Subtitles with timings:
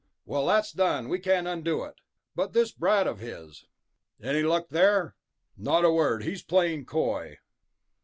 [0.25, 2.01] "Well, that's done, we can't undo it.
[2.33, 3.67] But this brat of his...."
[4.19, 5.15] "Any luck there?"
[5.55, 6.23] "Not a word.
[6.23, 7.37] He's playing coy."